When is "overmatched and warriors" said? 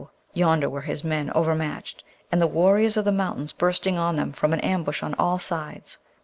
1.35-2.97